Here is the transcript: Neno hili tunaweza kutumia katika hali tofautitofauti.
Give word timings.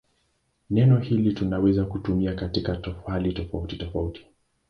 Neno 0.69 0.99
hili 0.99 1.33
tunaweza 1.33 1.85
kutumia 1.85 2.33
katika 2.35 2.81
hali 3.07 3.33
tofautitofauti. 3.33 4.25